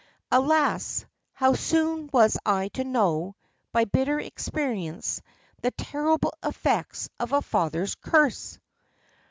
[0.31, 3.35] Alas, how soon was I to know,
[3.71, 5.21] by bitter experience,
[5.61, 8.57] the terrible effects of a father's curse!